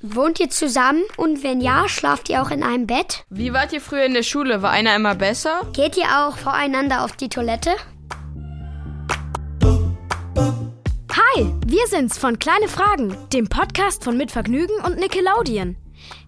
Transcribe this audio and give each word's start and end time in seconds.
Wohnt 0.00 0.40
ihr 0.40 0.48
zusammen 0.48 1.02
und 1.16 1.42
wenn 1.42 1.60
ja, 1.60 1.88
schlaft 1.88 2.28
ihr 2.28 2.40
auch 2.40 2.50
in 2.50 2.62
einem 2.62 2.86
Bett? 2.86 3.24
Wie 3.30 3.52
wart 3.52 3.72
ihr 3.72 3.80
früher 3.80 4.04
in 4.04 4.14
der 4.14 4.22
Schule? 4.22 4.62
War 4.62 4.70
einer 4.70 4.96
immer 4.96 5.14
besser? 5.14 5.62
Geht 5.72 5.96
ihr 5.96 6.04
auch 6.04 6.36
voreinander 6.36 7.04
auf 7.04 7.12
die 7.12 7.28
Toilette? 7.28 7.70
Hi, 11.12 11.52
wir 11.66 11.86
sind's 11.88 12.16
von 12.16 12.38
Kleine 12.38 12.68
Fragen, 12.68 13.16
dem 13.32 13.48
Podcast 13.48 14.04
von 14.04 14.16
Mitvergnügen 14.16 14.80
und 14.84 14.98
Nickelodeon. 14.98 15.76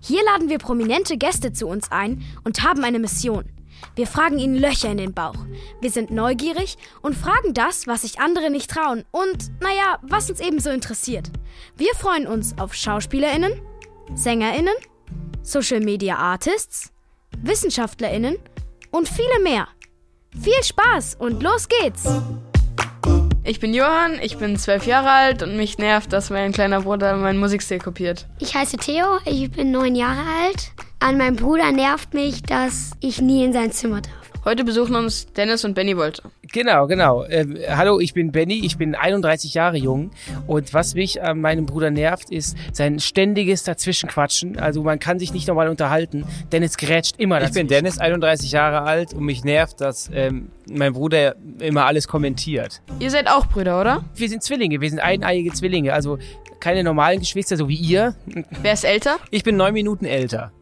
Hier 0.01 0.25
laden 0.25 0.49
wir 0.49 0.59
prominente 0.59 1.17
Gäste 1.17 1.53
zu 1.53 1.67
uns 1.67 1.91
ein 1.91 2.23
und 2.45 2.63
haben 2.63 2.85
eine 2.85 2.99
Mission. 2.99 3.45
Wir 3.97 4.07
fragen 4.07 4.39
ihnen 4.39 4.57
Löcher 4.57 4.91
in 4.91 4.99
den 4.99 5.15
Bauch. 5.15 5.37
Wir 5.81 5.91
sind 5.91 6.11
neugierig 6.11 6.77
und 7.03 7.17
fragen 7.17 7.55
das, 7.55 7.87
was 7.87 8.03
sich 8.03 8.21
andere 8.21 8.51
nicht 8.51 8.71
trauen 8.71 9.05
und, 9.11 9.51
naja, 9.61 9.99
was 10.03 10.31
uns 10.31 10.41
ebenso 10.41 10.71
interessiert. 10.71 11.31
Wir 11.77 11.95
freuen 11.95 12.27
uns 12.27 12.57
auf 12.59 12.75
SchauspielerInnen, 12.75 13.53
SängerInnen, 14.15 14.75
Social 15.43 15.81
Media 15.81 16.17
Artists, 16.17 16.93
WissenschaftlerInnen 17.39 18.39
und 18.91 19.09
viele 19.09 19.41
mehr. 19.43 19.69
Viel 20.41 20.63
Spaß 20.63 21.17
und 21.19 21.43
los 21.43 21.69
geht's! 21.69 22.05
Ich 23.43 23.59
bin 23.59 23.73
Johann, 23.73 24.21
ich 24.21 24.37
bin 24.37 24.57
zwölf 24.59 24.87
Jahre 24.87 25.11
alt 25.11 25.43
und 25.43 25.57
mich 25.57 25.79
nervt, 25.79 26.13
dass 26.13 26.31
mein 26.31 26.53
kleiner 26.53 26.83
Bruder 26.83 27.17
meinen 27.17 27.41
Musikstil 27.41 27.79
kopiert. 27.79 28.29
Ich 28.39 28.55
heiße 28.55 28.77
Theo, 28.77 29.19
ich 29.25 29.51
bin 29.51 29.71
neun 29.71 29.97
Jahre 29.97 30.21
alt. 30.45 30.73
An 31.03 31.17
meinem 31.17 31.37
Bruder 31.37 31.73
nervt 31.73 32.13
mich, 32.13 32.43
dass 32.43 32.91
ich 33.01 33.23
nie 33.23 33.43
in 33.45 33.53
sein 33.55 33.73
Zimmer 33.73 34.03
darf. 34.03 34.13
Heute 34.45 34.65
besuchen 34.65 34.95
uns 34.95 35.27
Dennis 35.33 35.65
und 35.65 35.75
Benny 35.75 35.97
Wolte. 35.97 36.23
Genau, 36.53 36.87
genau. 36.87 37.25
Ähm, 37.27 37.59
hallo, 37.69 38.01
ich 38.01 38.15
bin 38.15 38.33
Benny, 38.33 38.65
ich 38.65 38.77
bin 38.79 38.95
31 38.95 39.53
Jahre 39.55 39.77
jung 39.77 40.11
und 40.47 40.73
was 40.75 40.95
mich 40.95 41.23
an 41.23 41.41
meinem 41.41 41.67
Bruder 41.67 41.91
nervt, 41.91 42.31
ist 42.31 42.57
sein 42.73 43.01
ständiges 43.01 43.65
Dazwischenquatschen. 43.65 44.59
Also 44.59 44.83
man 44.83 44.99
kann 44.99 45.19
sich 45.19 45.33
nicht 45.35 45.47
normal 45.47 45.69
unterhalten. 45.69 46.25
Dennis 46.53 46.77
grätscht 46.79 47.17
immer 47.19 47.37
Ich 47.39 47.49
dazwischen. 47.49 47.69
bin 47.69 47.77
Dennis, 47.77 47.99
31 47.99 48.53
Jahre 48.53 48.83
alt 48.83 49.13
und 49.15 49.25
mich 49.25 49.45
nervt, 49.45 49.81
dass 49.81 50.11
ähm, 50.13 50.51
mein 50.71 50.93
Bruder 50.95 51.35
immer 51.61 51.85
alles 51.87 52.09
kommentiert. 52.09 52.83
Ihr 52.99 53.11
seid 53.11 53.29
auch 53.29 53.47
Brüder, 53.47 53.81
oder? 53.81 54.05
Wir 54.15 54.29
sind 54.29 54.43
Zwillinge, 54.43 54.81
wir 54.81 54.89
sind 54.91 55.01
eineiige 55.01 55.53
Zwillinge, 55.53 55.93
also 55.93 56.19
keine 56.61 56.83
normalen 56.85 57.21
Geschwister, 57.21 57.57
so 57.59 57.69
wie 57.69 57.77
ihr. 57.77 58.15
Wer 58.63 58.73
ist 58.73 58.85
älter? 58.85 59.17
Ich 59.31 59.45
bin 59.45 59.57
neun 59.57 59.73
Minuten 59.75 60.05
älter. 60.07 60.53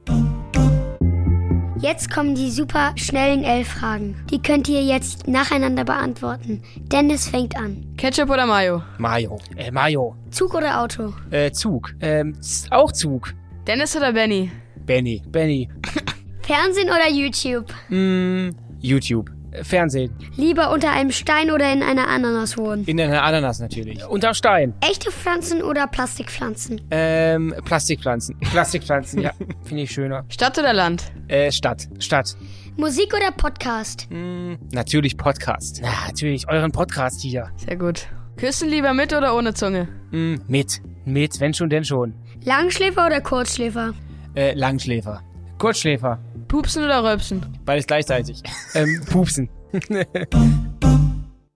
Jetzt 1.80 2.10
kommen 2.10 2.34
die 2.34 2.50
super 2.50 2.92
schnellen 2.96 3.44
L-Fragen. 3.44 4.16
Die 4.30 4.42
könnt 4.42 4.68
ihr 4.68 4.82
jetzt 4.82 5.28
nacheinander 5.28 5.84
beantworten. 5.84 6.60
Dennis 6.76 7.28
fängt 7.28 7.56
an. 7.56 7.86
Ketchup 7.96 8.30
oder 8.30 8.46
Mayo? 8.46 8.82
Mayo. 8.98 9.38
Äh, 9.56 9.70
Mayo. 9.70 10.16
Zug 10.30 10.54
oder 10.54 10.80
Auto? 10.80 11.14
Äh, 11.30 11.52
Zug. 11.52 11.94
Ähm, 12.00 12.36
auch 12.70 12.90
Zug. 12.90 13.32
Dennis 13.64 13.96
oder 13.96 14.12
Benny? 14.12 14.50
Benny. 14.86 15.22
Benny. 15.28 15.68
Fernsehen 16.42 16.88
oder 16.88 17.08
YouTube? 17.10 17.72
Mm, 17.90 18.50
YouTube. 18.80 19.30
Äh, 19.50 19.64
Fernsehen. 19.64 20.14
Lieber 20.36 20.70
unter 20.72 20.90
einem 20.90 21.10
Stein 21.10 21.50
oder 21.50 21.72
in 21.72 21.82
einer 21.82 22.08
Ananas 22.08 22.56
wohnen? 22.58 22.84
In 22.84 23.00
einer 23.00 23.22
Ananas 23.22 23.60
natürlich. 23.60 24.04
Unterm 24.06 24.34
Stein. 24.34 24.74
Echte 24.80 25.10
Pflanzen 25.10 25.62
oder 25.62 25.86
Plastikpflanzen? 25.86 26.80
Ähm, 26.90 27.54
Plastikpflanzen. 27.64 28.38
Plastikpflanzen, 28.40 29.22
ja. 29.22 29.32
Finde 29.64 29.82
ich 29.84 29.90
schöner. 29.90 30.24
Stadt 30.28 30.58
oder 30.58 30.72
Land? 30.72 31.04
Äh, 31.28 31.50
Stadt. 31.50 31.88
Stadt. 31.98 32.36
Musik 32.76 33.12
oder 33.14 33.32
Podcast? 33.32 34.06
Mm, 34.10 34.54
natürlich 34.72 35.16
Podcast. 35.16 35.80
Na, 35.82 35.88
natürlich, 36.06 36.48
euren 36.48 36.70
Podcast 36.70 37.20
hier. 37.20 37.50
Sehr 37.56 37.76
gut. 37.76 38.06
Küssen 38.36 38.68
lieber 38.68 38.94
mit 38.94 39.12
oder 39.12 39.34
ohne 39.34 39.52
Zunge? 39.54 39.88
Mm, 40.12 40.36
mit. 40.46 40.80
Mit, 41.04 41.40
wenn 41.40 41.54
schon, 41.54 41.70
denn 41.70 41.84
schon. 41.84 42.14
Langschläfer 42.44 43.06
oder 43.06 43.20
Kurzschläfer? 43.20 43.94
Äh, 44.34 44.54
Langschläfer. 44.54 45.22
Kurzschläfer. 45.58 46.20
Pupsen 46.48 46.82
oder 46.82 47.04
Rülpsen? 47.04 47.44
Beides 47.66 47.86
gleichzeitig. 47.86 48.42
Ähm, 48.74 49.02
pupsen. 49.10 49.50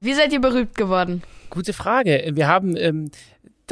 Wie 0.01 0.15
seid 0.15 0.33
ihr 0.35 0.41
berühmt 0.41 0.75
geworden? 0.75 1.23
Gute 1.49 1.73
Frage. 1.73 2.31
Wir 2.35 2.47
haben 2.47 2.77
ähm, 2.77 3.11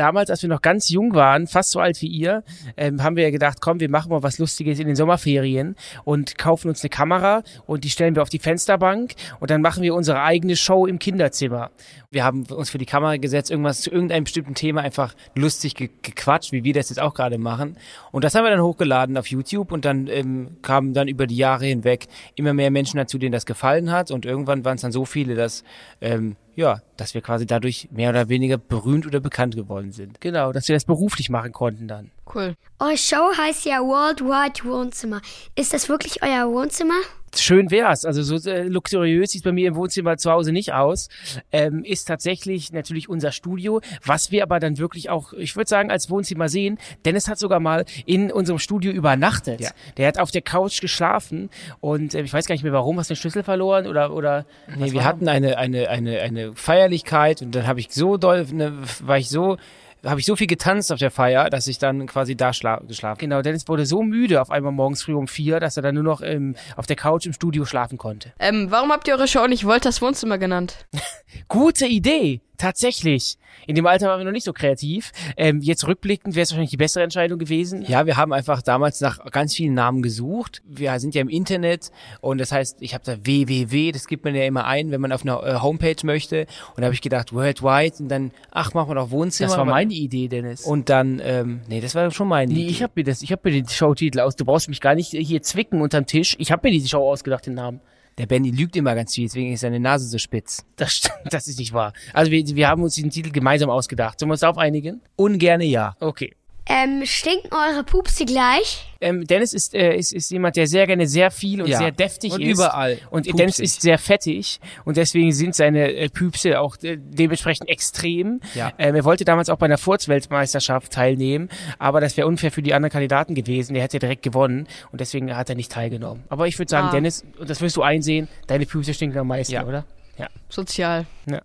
damals, 0.01 0.31
als 0.31 0.41
wir 0.43 0.49
noch 0.49 0.63
ganz 0.63 0.89
jung 0.89 1.15
waren, 1.15 1.47
fast 1.47 1.73
so 1.73 1.79
alt 1.79 2.01
wie 2.01 2.07
ihr, 2.07 2.43
ähm, 2.79 3.03
haben 3.03 3.17
wir 3.17 3.25
ja 3.25 3.31
gedacht, 3.31 3.59
komm, 3.61 3.81
wir 3.81 3.91
machen 3.91 4.11
mal 4.11 4.23
was 4.23 4.39
Lustiges 4.39 4.79
in 4.81 4.87
den 4.87 4.97
Sommerferien 4.97 5.77
und 6.05 6.39
kaufen 6.39 6.69
uns 6.69 6.83
eine 6.83 6.89
Kamera 6.89 7.43
und 7.67 7.85
die 7.85 7.91
stellen 7.91 8.15
wir 8.15 8.23
auf 8.23 8.31
die 8.31 8.39
Fensterbank 8.39 9.13
und 9.41 9.51
dann 9.51 9.61
machen 9.61 9.83
wir 9.83 9.95
unsere 9.95 10.23
eigene 10.23 10.57
Show 10.57 10.87
im 10.87 10.99
Kinderzimmer. 10.99 11.71
Wir 12.11 12.25
haben 12.25 12.45
uns 12.45 12.71
für 12.71 12.79
die 12.79 12.87
Kamera 12.87 13.19
gesetzt, 13.19 13.51
irgendwas 13.51 13.83
zu 13.83 13.91
irgendeinem 13.91 14.25
bestimmten 14.25 14.55
Thema 14.55 14.81
einfach 14.81 15.15
lustig 15.35 15.75
ge 15.75 15.91
gequatscht, 16.03 16.53
wie 16.53 16.65
wir 16.65 16.73
das 16.73 16.89
jetzt 16.89 16.99
auch 16.99 17.13
gerade 17.13 17.37
machen. 17.37 17.77
Und 18.11 18.25
das 18.25 18.35
haben 18.35 18.45
wir 18.45 18.51
dann 18.51 18.63
hochgeladen 18.63 19.19
auf 19.19 19.27
YouTube 19.27 19.71
und 19.71 19.85
dann 19.85 20.07
ähm, 20.07 20.57
kamen 20.63 20.95
dann 20.95 21.09
über 21.09 21.27
die 21.27 21.37
Jahre 21.37 21.67
hinweg 21.67 22.07
immer 22.37 22.55
mehr 22.55 22.71
Menschen 22.71 22.97
dazu, 22.97 23.19
denen 23.19 23.33
das 23.33 23.45
gefallen 23.45 23.93
hat 23.93 24.11
und 24.11 24.25
irgendwann 24.25 24.65
waren 24.65 24.77
es 24.77 24.83
dann 24.83 24.93
so 24.93 25.05
viele, 25.05 25.35
dass 25.35 25.63
ähm, 26.01 26.37
ja, 26.61 26.83
dass 26.99 27.15
wir 27.15 27.23
quasi 27.23 27.47
dadurch 27.47 27.89
mehr 27.91 28.11
oder 28.11 28.29
weniger 28.29 28.59
berühmt 28.59 29.07
oder 29.07 29.19
bekannt 29.19 29.57
geworden 29.57 29.93
sind. 29.93 30.21
Genau, 30.21 30.53
dass 30.53 30.69
wir 30.69 30.77
das 30.77 30.85
beruflich 30.85 31.31
machen 31.31 31.53
konnten 31.53 31.89
dann. 31.89 32.11
Cool. 32.33 32.55
Eure 32.79 32.97
Show 32.97 33.31
heißt 33.37 33.65
ja 33.65 33.81
Worldwide 33.81 34.65
Wohnzimmer. 34.65 35.21
Ist 35.57 35.73
das 35.73 35.89
wirklich 35.89 36.23
euer 36.23 36.49
Wohnzimmer? 36.53 36.95
Schön 37.37 37.71
wär's. 37.71 38.05
Also 38.05 38.23
so 38.23 38.51
äh, 38.51 38.63
luxuriös 38.63 39.31
sieht 39.31 39.45
bei 39.45 39.53
mir 39.53 39.69
im 39.69 39.77
Wohnzimmer 39.77 40.17
zu 40.17 40.31
Hause 40.33 40.51
nicht 40.53 40.73
aus. 40.73 41.09
Ähm, 41.53 41.85
ist 41.85 42.07
tatsächlich 42.07 42.73
natürlich 42.73 43.09
unser 43.09 43.31
Studio, 43.31 43.81
was 44.05 44.33
wir 44.33 44.43
aber 44.43 44.59
dann 44.59 44.79
wirklich 44.79 45.11
auch, 45.11 45.33
ich 45.35 45.55
würde 45.55 45.69
sagen, 45.69 45.91
als 45.93 46.11
Wohnzimmer 46.11 46.49
sehen. 46.49 46.79
Dennis 47.05 47.29
hat 47.29 47.39
sogar 47.39 47.61
mal 47.61 47.85
in 48.05 48.33
unserem 48.33 48.59
Studio 48.59 48.91
übernachtet. 48.91 49.61
Ja. 49.61 49.71
Der 49.97 50.09
hat 50.09 50.19
auf 50.19 50.33
der 50.33 50.43
Couch 50.43 50.81
geschlafen 50.81 51.51
und 51.81 52.15
äh, 52.15 52.23
ich 52.23 52.33
weiß 52.33 52.47
gar 52.47 52.55
nicht 52.55 52.65
mehr 52.65 52.73
warum, 52.73 52.99
hast 52.99 53.11
du 53.11 53.15
den 53.15 53.21
Schlüssel 53.21 53.43
verloren 53.45 53.87
oder 53.87 54.13
oder 54.13 54.45
Nee, 54.77 54.87
was 54.87 54.93
wir 54.93 54.99
war? 55.01 55.05
hatten 55.05 55.29
eine, 55.29 55.57
eine, 55.57 55.89
eine, 55.89 56.21
eine 56.21 56.55
Feierlichkeit 56.57 57.43
und 57.43 57.55
dann 57.55 57.67
habe 57.67 57.79
ich 57.79 57.91
so 57.93 58.17
doll, 58.17 58.45
ne, 58.53 58.73
war 59.05 59.19
ich 59.19 59.29
so, 59.29 59.57
habe 60.05 60.21
ich 60.21 60.27
so 60.27 60.37
viel 60.37 60.47
getanzt 60.47 60.93
auf 60.93 60.99
der 60.99 61.11
Feier, 61.11 61.51
dass 61.51 61.67
ich 61.67 61.79
dann 61.79 62.07
quasi 62.07 62.37
da 62.37 62.53
schla 62.53 62.81
geschlafen 62.87 63.19
Genau, 63.19 63.43
Dennis 63.43 63.69
wurde 63.69 63.87
so 63.87 64.03
müde 64.03 64.41
auf 64.41 64.51
einmal 64.51 64.73
morgens 64.73 65.03
früh 65.03 65.15
um 65.15 65.29
vier, 65.29 65.61
dass 65.61 65.77
er 65.77 65.83
dann 65.83 65.95
nur 65.95 66.05
noch 66.05 66.23
ähm, 66.23 66.57
auf 66.77 66.87
der 66.87 66.97
Couch 66.97 67.27
im 67.27 67.33
Studio 67.33 67.65
schlafen 67.65 67.99
konnte. 67.99 68.33
Ähm, 68.39 68.71
warum 68.71 68.93
habt 68.93 69.09
ihr 69.09 69.15
eure 69.15 69.29
Show 69.29 69.47
nicht 69.47 69.65
Wolters 69.65 70.01
Wohnzimmer 70.01 70.39
genannt? 70.39 70.87
Gute 71.49 71.87
Idee, 71.87 72.41
tatsächlich. 72.61 73.39
In 73.67 73.75
dem 73.75 73.87
Alter 73.87 74.09
waren 74.09 74.21
wir 74.21 74.25
noch 74.25 74.33
nicht 74.33 74.45
so 74.45 74.53
kreativ. 74.53 75.13
Ähm, 75.37 75.61
jetzt 75.61 75.87
rückblickend 75.87 76.35
wäre 76.35 76.45
es 76.45 76.51
wahrscheinlich 76.51 76.71
die 76.71 76.77
bessere 76.77 77.03
Entscheidung 77.03 77.39
gewesen. 77.39 77.85
Ja, 77.87 78.07
wir 78.07 78.17
haben 78.17 78.33
einfach 78.33 78.63
damals 78.63 79.01
nach 79.01 79.25
ganz 79.31 79.55
vielen 79.55 79.75
Namen 79.75 80.03
gesucht. 80.03 80.63
Wir 80.65 80.99
sind 81.01 81.15
ja 81.15 81.21
im 81.21 81.29
Internet 81.29 81.91
und 82.21 82.39
das 82.39 82.53
heißt, 82.53 82.79
ich 82.81 82.95
habe 82.95 83.05
da 83.05 83.17
www, 83.25 83.93
das 83.93 84.07
gibt 84.07 84.25
man 84.25 84.35
ja 84.35 84.45
immer 84.45 84.67
ein, 84.67 84.91
wenn 84.91 85.01
man 85.01 85.13
auf 85.13 85.23
einer 85.23 85.43
äh, 85.43 85.61
Homepage 85.61 85.97
möchte. 86.05 86.47
Und 86.75 86.83
da 86.83 86.85
habe 86.85 86.95
ich 86.95 87.01
gedacht, 87.01 87.33
worldwide 87.33 87.97
und 88.01 88.09
dann, 88.09 88.31
ach, 88.51 88.75
machen 88.75 88.91
wir 88.91 88.95
doch 88.95 89.11
Wohnzimmer. 89.11 89.49
Das 89.49 89.59
war 89.59 89.65
meine 89.65 89.95
Idee, 89.95 90.29
Dennis. 90.29 90.65
Und 90.65 90.89
dann, 90.89 91.21
ähm, 91.23 91.63
nee, 91.69 91.81
das 91.81 91.95
war 91.95 92.11
schon 92.11 92.29
meine 92.29 92.53
nee, 92.53 92.63
Idee. 92.63 92.71
ich 92.71 92.83
habe 92.83 92.93
mir 92.97 93.05
das, 93.05 93.23
ich 93.23 93.33
habe 93.33 93.43
mir 93.45 93.53
den 93.53 93.69
Showtitel 93.69 94.21
aus. 94.21 94.37
Du 94.37 94.45
brauchst 94.45 94.69
mich 94.69 94.81
gar 94.81 94.95
nicht 94.95 95.11
hier 95.11 95.43
zwicken 95.43 95.81
unterm 95.81 96.07
Tisch. 96.07 96.37
Ich 96.39 96.53
habe 96.53 96.69
mir 96.69 96.73
diese 96.73 96.89
Show 96.89 97.09
ausgedacht, 97.09 97.47
den 97.47 97.55
Namen. 97.55 97.81
Der 98.21 98.27
Benny 98.27 98.51
lügt 98.51 98.77
immer 98.77 98.95
ganz 98.95 99.15
viel, 99.15 99.25
deswegen 99.25 99.51
ist 99.55 99.61
seine 99.61 99.81
Nase 99.81 100.07
so 100.07 100.19
spitz. 100.19 100.63
Das, 100.77 100.91
st- 100.91 101.11
das 101.31 101.49
ist 101.49 101.59
nicht 101.59 101.73
wahr. 101.73 101.95
Also 102.13 102.31
wir, 102.31 102.47
wir 102.55 102.69
haben 102.69 102.83
uns 102.83 102.95
den 102.97 103.09
Titel 103.09 103.31
gemeinsam 103.31 103.71
ausgedacht. 103.71 104.19
Sollen 104.21 104.29
wir 104.29 104.35
uns 104.35 104.41
darauf 104.43 104.59
einigen? 104.59 105.01
Ungerne 105.17 105.65
ja. 105.65 105.97
Okay. 106.01 106.37
Ähm, 106.67 107.03
stinken 107.05 107.51
eure 107.53 107.83
Pupsi 107.85 108.25
gleich? 108.27 108.87
Ähm, 109.01 109.25
Dennis 109.27 109.53
ist, 109.55 109.75
äh, 109.75 109.97
ist, 109.97 110.13
ist 110.13 110.31
jemand, 110.31 110.57
der 110.57 110.67
sehr 110.67 110.87
gerne 110.87 111.07
sehr 111.07 111.31
viel 111.31 111.63
und 111.63 111.69
Ja. 111.69 111.79
sehr 111.79 111.91
deftig 111.91 112.33
Und 112.33 112.43
ist. 112.43 112.51
überall 112.59 112.99
Und 113.11 113.23
pupsig. 113.25 113.37
Dennis 113.37 113.59
ist 113.59 113.81
sehr 113.83 113.99
fettig 113.99 114.61
und 114.85 114.97
deswegen 114.99 115.33
sind 115.33 115.55
seine 115.55 115.93
äh, 115.95 116.09
Püpse 116.11 116.61
auch 116.61 116.77
äh, 116.83 116.97
dementsprechend 116.99 117.69
extrem. 117.71 118.41
Ja. 118.55 118.73
Ähm, 118.79 118.95
er 118.95 119.05
wollte 119.05 119.25
damals 119.25 119.49
auch 119.49 119.57
bei 119.57 119.67
einer 119.67 119.79
Furzweltmeisterschaft 119.79 120.93
teilnehmen, 120.93 121.49
aber 121.79 122.01
das 122.01 122.17
wäre 122.17 122.27
unfair 122.29 122.53
für 122.53 122.63
die 122.63 122.75
anderen 122.75 122.93
Kandidaten 122.93 123.35
gewesen. 123.35 123.75
Der 123.75 123.83
hätte 123.83 123.99
direkt 123.99 124.23
gewonnen 124.23 124.69
und 124.93 125.01
deswegen 125.01 125.35
hat 125.35 125.49
er 125.49 125.55
nicht 125.57 125.73
teilgenommen. 125.73 126.23
Aber 126.29 126.47
ich 126.47 126.59
würde 126.59 126.71
sagen, 126.71 126.89
Ah. 126.89 126.93
Dennis, 126.93 127.25
und 127.39 127.49
das 127.49 127.61
wirst 127.63 127.77
du 127.77 127.83
einsehen, 127.83 128.29
deine 128.49 128.67
Püpse 128.67 128.93
stinken 128.95 129.19
am 129.19 129.29
meisten, 129.29 129.55
Ja. 129.55 129.65
oder? 129.67 129.85
Ja. 130.19 130.29
Sozial. 130.51 131.07
ja. 131.27 131.41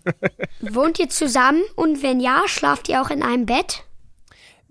Wohnt 0.60 0.98
ihr 0.98 1.08
zusammen 1.08 1.62
und 1.76 2.02
wenn 2.02 2.20
ja, 2.20 2.42
schlaft 2.46 2.90
ihr 2.90 3.00
auch 3.00 3.08
in 3.10 3.22
einem 3.22 3.46
Bett? 3.46 3.84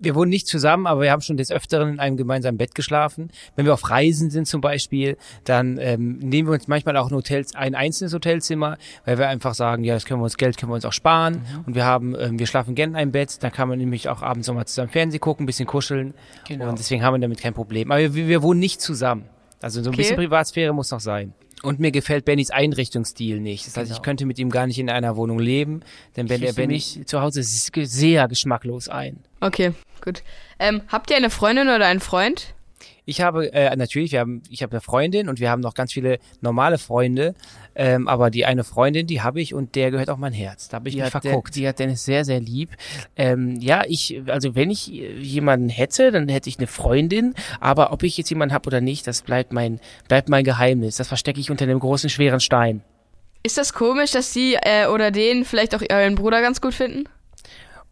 Wir 0.04 0.14
wohnen 0.14 0.30
nicht 0.30 0.46
zusammen, 0.46 0.86
aber 0.86 1.00
wir 1.02 1.10
haben 1.10 1.22
schon 1.22 1.36
des 1.36 1.50
Öfteren 1.50 1.94
in 1.94 2.00
einem 2.00 2.16
gemeinsamen 2.16 2.58
Bett 2.58 2.74
geschlafen. 2.74 3.30
Wenn 3.56 3.66
wir 3.66 3.74
auf 3.74 3.90
Reisen 3.90 4.30
sind 4.30 4.46
zum 4.46 4.60
Beispiel, 4.60 5.16
dann 5.44 5.78
ähm, 5.78 6.18
nehmen 6.18 6.48
wir 6.48 6.52
uns 6.54 6.68
manchmal 6.68 6.96
auch 6.96 7.10
ein, 7.10 7.16
Hotels, 7.16 7.54
ein 7.54 7.74
einzelnes 7.74 8.12
Hotelzimmer, 8.14 8.76
weil 9.04 9.18
wir 9.18 9.28
einfach 9.28 9.54
sagen, 9.54 9.84
ja, 9.84 9.94
das 9.94 10.04
können 10.04 10.20
wir 10.20 10.24
uns 10.24 10.36
Geld 10.36 10.56
können 10.56 10.70
wir 10.70 10.76
uns 10.76 10.84
auch 10.84 10.92
sparen. 10.92 11.42
Und 11.66 11.74
wir 11.74 11.84
haben, 11.84 12.14
ähm, 12.18 12.38
wir 12.38 12.46
schlafen 12.46 12.74
gerne 12.74 12.92
in 12.92 12.96
einem 12.96 13.12
Bett. 13.12 13.42
Dann 13.42 13.52
kann 13.52 13.68
man 13.68 13.78
nämlich 13.78 14.08
auch 14.08 14.22
abends 14.22 14.46
nochmal 14.48 14.66
zusammen 14.66 14.90
Fernsehen 14.90 15.20
gucken, 15.20 15.44
ein 15.44 15.46
bisschen 15.46 15.66
kuscheln. 15.66 16.14
Genau. 16.48 16.68
Und 16.68 16.78
deswegen 16.78 17.02
haben 17.02 17.14
wir 17.14 17.18
damit 17.20 17.40
kein 17.40 17.54
Problem. 17.54 17.90
Aber 17.90 18.00
wir, 18.14 18.28
wir 18.28 18.42
wohnen 18.42 18.60
nicht 18.60 18.80
zusammen. 18.80 19.24
Also 19.62 19.82
so 19.82 19.88
ein 19.88 19.94
Okay. 19.94 20.02
bisschen 20.02 20.16
Privatsphäre 20.16 20.72
muss 20.74 20.90
noch 20.90 21.00
sein. 21.00 21.32
Und 21.64 21.80
mir 21.80 21.90
gefällt 21.90 22.24
Bennys 22.24 22.50
Einrichtungsstil 22.50 23.40
nicht. 23.40 23.66
Das 23.66 23.76
heißt, 23.76 23.88
Genau. 23.88 23.96
ich 23.98 24.02
könnte 24.02 24.26
mit 24.26 24.38
ihm 24.38 24.50
gar 24.50 24.66
nicht 24.66 24.78
in 24.78 24.90
einer 24.90 25.16
Wohnung 25.16 25.38
leben, 25.38 25.80
denn 26.16 26.28
wenn 26.28 26.40
der 26.40 26.52
Benny 26.52 26.78
zu 26.80 27.20
Hause 27.20 27.40
s- 27.40 27.70
sehr 27.74 28.28
geschmacklos 28.28 28.88
ein. 28.88 29.18
Okay, 29.40 29.72
gut. 30.02 30.22
Ähm, 30.58 30.82
habt 30.88 31.10
ihr 31.10 31.16
eine 31.16 31.30
Freundin 31.30 31.68
oder 31.68 31.86
einen 31.86 32.00
Freund? 32.00 32.54
Ich 33.06 33.20
habe 33.20 33.52
äh, 33.52 33.74
natürlich, 33.76 34.12
wir 34.12 34.20
haben, 34.20 34.42
ich 34.48 34.62
habe 34.62 34.72
eine 34.72 34.80
Freundin 34.80 35.28
und 35.28 35.38
wir 35.38 35.50
haben 35.50 35.60
noch 35.60 35.74
ganz 35.74 35.92
viele 35.92 36.18
normale 36.40 36.78
Freunde, 36.78 37.34
ähm, 37.74 38.08
aber 38.08 38.30
die 38.30 38.46
eine 38.46 38.64
Freundin, 38.64 39.06
die 39.06 39.20
habe 39.20 39.40
ich 39.40 39.52
und 39.52 39.74
der 39.74 39.90
gehört 39.90 40.08
auch 40.08 40.16
mein 40.16 40.32
Herz. 40.32 40.68
Da 40.68 40.76
habe 40.76 40.88
ich 40.88 40.94
Die 40.94 41.02
mich 41.02 41.14
hat, 41.14 41.22
verguckt. 41.22 41.54
Der, 41.54 41.60
die 41.60 41.68
hat 41.68 41.78
Dennis 41.78 42.04
sehr, 42.04 42.24
sehr 42.24 42.40
lieb. 42.40 42.70
Ähm, 43.16 43.60
ja, 43.60 43.82
ich, 43.86 44.22
also 44.26 44.54
wenn 44.54 44.70
ich 44.70 44.86
jemanden 44.86 45.68
hätte, 45.68 46.12
dann 46.12 46.28
hätte 46.28 46.48
ich 46.48 46.58
eine 46.58 46.66
Freundin, 46.66 47.34
aber 47.60 47.92
ob 47.92 48.02
ich 48.02 48.16
jetzt 48.16 48.30
jemanden 48.30 48.54
habe 48.54 48.66
oder 48.68 48.80
nicht, 48.80 49.06
das 49.06 49.22
bleibt 49.22 49.52
mein, 49.52 49.80
bleibt 50.08 50.28
mein 50.28 50.44
Geheimnis. 50.44 50.96
Das 50.96 51.08
verstecke 51.08 51.40
ich 51.40 51.50
unter 51.50 51.64
einem 51.64 51.80
großen, 51.80 52.08
schweren 52.08 52.40
Stein. 52.40 52.82
Ist 53.42 53.58
das 53.58 53.74
komisch, 53.74 54.12
dass 54.12 54.32
sie 54.32 54.54
äh, 54.54 54.86
oder 54.86 55.10
den 55.10 55.44
vielleicht 55.44 55.74
auch 55.74 55.82
euren 55.90 56.14
Bruder 56.14 56.40
ganz 56.40 56.62
gut 56.62 56.72
finden? 56.72 57.04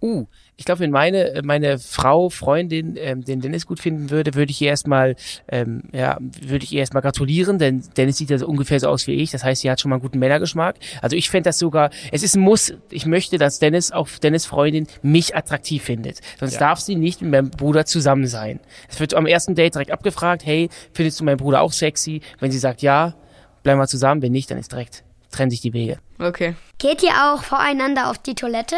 Uh, 0.00 0.26
ich 0.62 0.67
glaube, 0.67 0.79
wenn 0.79 0.93
meine, 0.93 1.41
meine 1.43 1.81
Frau, 1.81 2.29
Freundin 2.29 2.94
ähm, 2.97 3.25
den 3.25 3.41
Dennis 3.41 3.67
gut 3.67 3.81
finden 3.81 4.11
würde, 4.11 4.35
würde 4.35 4.53
ich 4.53 4.62
ihr 4.62 4.69
erstmal, 4.69 5.17
ähm, 5.49 5.82
ja, 5.93 6.19
würde 6.20 6.64
ich 6.64 6.73
ihr 6.73 6.79
erstmal 6.79 7.03
gratulieren, 7.03 7.59
denn 7.59 7.82
Dennis 7.97 8.19
sieht 8.19 8.31
ja 8.31 8.38
so 8.38 8.47
ungefähr 8.47 8.79
so 8.79 8.87
aus 8.87 9.09
wie 9.09 9.14
ich. 9.14 9.32
Das 9.32 9.43
heißt, 9.43 9.62
sie 9.62 9.70
hat 9.73 9.81
schon 9.81 9.88
mal 9.88 9.97
einen 9.97 10.03
guten 10.03 10.20
Männergeschmack. 10.20 10.76
Also 11.00 11.17
ich 11.17 11.31
fände 11.31 11.49
das 11.49 11.59
sogar, 11.59 11.91
es 12.12 12.23
ist 12.23 12.37
ein 12.37 12.43
Muss. 12.43 12.75
Ich 12.91 13.06
möchte, 13.06 13.38
dass 13.38 13.59
Dennis, 13.59 13.91
auch 13.91 14.09
Dennis 14.23 14.47
Freundin, 14.47 14.87
mich 15.03 15.35
attraktiv 15.35 15.82
findet. 15.82 16.20
Sonst 16.38 16.61
darf 16.61 16.79
sie 16.79 16.94
nicht 16.94 17.23
mit 17.23 17.32
meinem 17.32 17.50
Bruder 17.50 17.85
zusammen 17.85 18.29
sein. 18.29 18.61
Es 18.88 19.00
wird 19.00 19.14
am 19.14 19.26
ersten 19.26 19.56
Date 19.56 19.75
direkt 19.75 19.91
abgefragt, 19.91 20.47
hey, 20.47 20.69
findest 20.93 21.19
du 21.19 21.25
meinen 21.25 21.38
Bruder 21.38 21.61
auch 21.61 21.73
sexy? 21.73 22.20
Wenn 22.38 22.53
sie 22.53 22.61
sagt 22.61 22.82
ja, 22.82 23.17
bleiben 23.64 23.81
wir 23.81 23.88
zusammen. 23.88 24.23
Wenn 24.23 24.31
nicht, 24.31 24.49
dann 24.49 24.59
ist 24.59 24.70
direkt, 24.70 25.03
trennen 25.32 25.50
sich 25.50 25.61
die 25.61 25.73
Wege. 25.73 25.99
Okay. 26.20 26.55
Geht 26.79 27.03
ihr 27.03 27.11
auch 27.11 27.43
voreinander 27.43 28.11
auf 28.11 28.19
die 28.19 28.37
Toilette? 28.37 28.76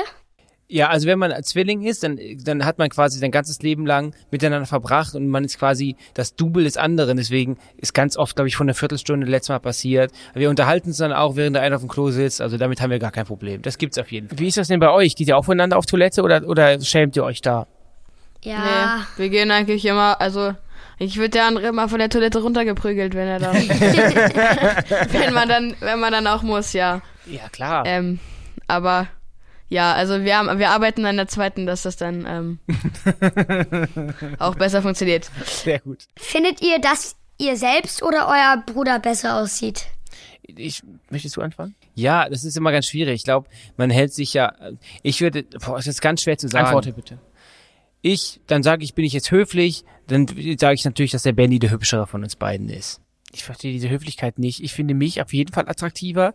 Ja, 0.75 0.89
also 0.89 1.07
wenn 1.07 1.21
man 1.21 1.31
ein 1.31 1.45
Zwilling 1.45 1.83
ist, 1.83 2.03
dann, 2.03 2.19
dann 2.43 2.65
hat 2.65 2.79
man 2.79 2.89
quasi 2.89 3.21
sein 3.21 3.31
ganzes 3.31 3.63
Leben 3.63 3.87
lang 3.87 4.13
miteinander 4.33 4.67
verbracht 4.67 5.15
und 5.15 5.29
man 5.29 5.45
ist 5.45 5.57
quasi 5.57 5.95
das 6.15 6.35
Double 6.35 6.65
des 6.65 6.77
anderen. 6.77 7.17
Deswegen 7.17 7.59
ist 7.77 7.95
ganz 7.95 8.17
oft, 8.17 8.35
glaube 8.35 8.49
ich, 8.49 8.57
von 8.57 8.67
einer 8.67 8.75
Viertelstunde 8.75 9.25
letztes 9.25 9.51
Mal 9.51 9.61
passiert. 9.61 10.11
Wir 10.35 10.51
unterhalten 10.51 10.89
uns 10.89 10.97
dann 10.97 11.13
auch, 11.13 11.37
während 11.37 11.55
der 11.55 11.63
eine 11.63 11.77
auf 11.77 11.83
dem 11.83 11.89
Klo 11.89 12.11
sitzt. 12.11 12.41
Also 12.41 12.59
damit 12.59 12.81
haben 12.81 12.91
wir 12.91 12.99
gar 12.99 13.13
kein 13.13 13.25
Problem. 13.25 13.63
Das 13.63 13.79
gibt's 13.79 13.99
auf 13.99 14.11
jeden 14.11 14.29
Fall. 14.29 14.37
Wie 14.41 14.49
ist 14.49 14.57
das 14.57 14.67
denn 14.67 14.81
bei 14.81 14.91
euch? 14.91 15.15
Geht 15.15 15.29
ihr 15.29 15.39
auch 15.39 15.45
voneinander 15.45 15.77
auf 15.77 15.87
Toilette 15.87 16.23
oder, 16.23 16.45
oder 16.45 16.81
schämt 16.81 17.15
ihr 17.15 17.23
euch 17.23 17.41
da? 17.41 17.69
Ja. 18.43 18.97
Nee, 19.17 19.23
wir 19.23 19.29
gehen 19.29 19.53
eigentlich 19.53 19.85
immer, 19.85 20.21
also 20.21 20.55
ich 20.99 21.19
würde 21.19 21.31
der 21.31 21.47
andere 21.47 21.69
immer 21.69 21.89
von 21.89 22.01
der 22.01 22.09
Toilette 22.09 22.43
runtergeprügelt, 22.43 23.15
wenn 23.15 23.29
er 23.29 23.39
dann. 23.39 23.55
wenn 25.13 25.35
man 25.35 25.49
dann, 25.49 25.77
wenn 25.79 26.01
man 26.01 26.11
dann 26.11 26.27
auch 26.27 26.43
muss, 26.43 26.73
ja. 26.73 27.01
Ja, 27.27 27.49
klar. 27.49 27.87
Ähm, 27.87 28.19
aber 28.67 29.07
ja, 29.69 29.93
also 29.93 30.23
wir 30.23 30.39
haben, 30.39 30.59
wir 30.59 30.71
arbeiten 30.71 31.05
an 31.07 31.17
der 31.17 31.29
zweiten, 31.29 31.67
dass 31.67 31.83
das 31.83 31.97
dann 31.97 32.27
ähm, 32.27 32.59
auch 34.39 34.55
besser 34.55 34.83
funktioniert. 34.83 35.31
Sehr 35.47 35.81
gut. 35.81 36.07
Findet 36.17 36.63
ihr, 36.63 36.79
dass 36.81 37.17
ihr 37.39 37.57
selbst 37.57 38.03
oder 38.03 38.29
euer 38.29 38.63
Bruder 38.67 38.99
besser 38.99 39.41
aussieht? 39.41 39.87
Ich, 40.43 40.83
möchtest 41.11 41.37
du 41.37 41.41
anfangen? 41.41 41.75
Ja, 41.95 42.29
das 42.29 42.45
ist 42.45 42.57
immer 42.57 42.71
ganz 42.71 42.87
schwierig. 42.87 43.15
Ich 43.15 43.25
glaube, 43.25 43.49
man 43.77 43.91
hält 43.91 44.13
sich 44.13 44.35
ja. 44.35 44.53
Ich 45.03 45.21
würde, 45.21 45.43
boah, 45.43 45.77
das 45.77 45.87
ist 45.87 46.03
ganz 46.03 46.23
schwer 46.23 46.37
zu 46.37 46.49
sagen. 46.49 46.67
Antworte 46.67 46.93
bitte. 46.93 47.19
Ich, 48.03 48.41
dann 48.47 48.63
sage 48.63 48.85
ich, 48.85 48.95
bin 48.95 49.07
ich 49.07 49.15
jetzt 49.15 49.31
höflich, 49.31 49.85
dann 50.07 50.27
sage 50.59 50.75
ich 50.75 50.85
natürlich, 50.85 51.13
dass 51.13 51.23
der 51.23 51.33
Benny 51.33 51.59
der 51.59 51.71
hübschere 51.71 52.07
von 52.07 52.23
uns 52.23 52.37
beiden 52.37 52.69
ist. 52.69 53.01
Ich 53.35 53.45
verstehe 53.45 53.73
diese 53.73 53.91
Höflichkeit 53.91 54.39
nicht. 54.39 54.63
Ich 54.63 54.73
finde 54.73 54.95
mich 54.95 55.21
auf 55.21 55.33
jeden 55.33 55.53
Fall 55.53 55.69
attraktiver. 55.69 56.35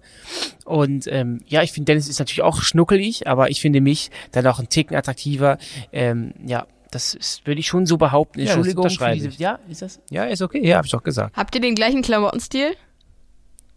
Und 0.65 1.07
ähm, 1.07 1.41
ja, 1.47 1.63
ich 1.63 1.71
finde 1.71 1.85
Dennis 1.85 2.07
ist 2.07 2.19
natürlich 2.19 2.41
auch 2.41 2.61
schnuckelig, 2.61 3.27
aber 3.27 3.49
ich 3.49 3.61
finde 3.61 3.81
mich 3.81 4.11
dann 4.31 4.45
auch 4.47 4.59
einen 4.59 4.69
Ticken 4.69 4.95
attraktiver. 4.95 5.57
Ähm, 5.91 6.33
ja, 6.45 6.67
das 6.91 7.13
ist, 7.13 7.45
würde 7.45 7.59
ich 7.59 7.67
schon 7.67 7.85
so 7.85 7.97
behaupten. 7.97 8.39
Ja, 8.39 8.45
das 8.45 8.55
Entschuldigung 8.55 8.83
für 8.83 8.87
unterschreibe 8.87 9.15
diese. 9.15 9.29
ich. 9.29 9.39
Ja, 9.39 9.59
ist 9.69 9.81
das? 9.81 10.01
Ja, 10.09 10.25
ist 10.25 10.41
okay. 10.41 10.65
Ja, 10.65 10.77
hab 10.77 10.85
ich 10.85 10.91
doch 10.91 11.03
gesagt. 11.03 11.37
Habt 11.37 11.55
ihr 11.55 11.61
den 11.61 11.75
gleichen 11.75 12.01
Klamottenstil? 12.01 12.75